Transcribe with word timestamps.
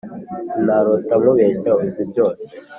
Sinarota 0.51 1.13
nkubeshya 1.21 1.71
uzi 1.85 2.03
byose 2.11 2.45